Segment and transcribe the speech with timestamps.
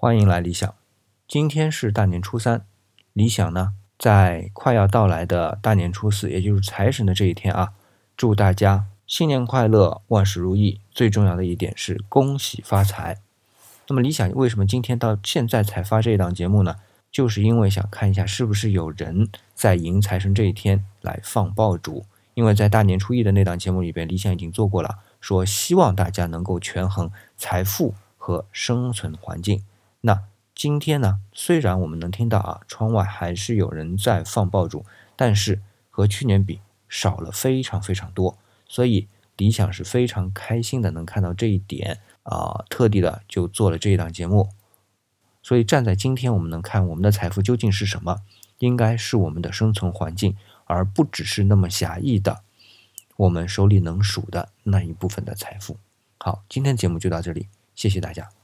[0.00, 0.72] 欢迎来理想。
[1.26, 2.64] 今天是大年初三，
[3.14, 7.72] 理想呢，在快要到来的大年初四，也就是财神的这一天啊，
[8.16, 10.80] 祝大家新年快乐，万事如意。
[10.92, 13.16] 最重要的一点是恭喜发财。
[13.88, 16.76] 那么理想为什么今天到现在才发这一档节目呢？
[17.10, 22.06] 就是因为想看一下是不是有人在迎财神这一天来放爆竹。
[22.34, 29.64] 因为在大年初一的那档节目里边，理想已经做过了，说希望大家能够权衡财富和生存环境。
[30.00, 30.24] 那
[30.54, 34.84] 今天呢，虽然我们能听到啊，窗外还是有人在放爆竹，
[35.16, 44.48] 但是和去年比少了非常非常多，所以理想是非常开心的，能看到这一点啊，特地的就做了这一档节目。
[45.42, 48.18] 所以站在今天，我们能看我们的财富究竟是什么，
[48.58, 50.36] 应该是我们的生存环境。
[50.70, 52.42] 而不只是那么狭义的，
[53.16, 55.78] 我们手里能数的那一部分的财富。
[56.18, 58.37] 好，今天节目就到这里，谢谢大家。